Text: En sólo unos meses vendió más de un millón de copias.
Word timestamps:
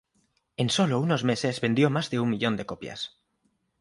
En 0.61 0.67
sólo 0.77 0.95
unos 1.05 1.21
meses 1.31 1.61
vendió 1.65 1.87
más 1.91 2.09
de 2.09 2.19
un 2.23 2.31
millón 2.31 2.57
de 2.57 2.65
copias. 2.65 3.01